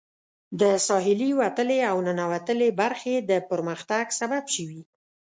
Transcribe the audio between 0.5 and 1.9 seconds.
د ساحلي وتلې